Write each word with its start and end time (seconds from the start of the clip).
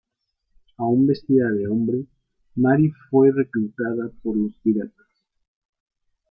Aún 0.77 1.05
vestida 1.05 1.47
de 1.51 1.67
hombre, 1.67 2.05
Mary 2.55 2.89
fue 3.11 3.31
reclutada 3.31 4.09
por 4.23 4.35
los 4.35 4.51
piratas. 4.63 4.97